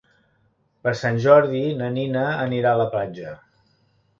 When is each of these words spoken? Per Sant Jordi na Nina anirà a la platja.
Per 0.87 0.93
Sant 1.01 1.19
Jordi 1.25 1.61
na 1.81 1.91
Nina 1.99 2.25
anirà 2.47 2.73
a 2.73 2.81
la 2.83 2.89
platja. 2.97 3.39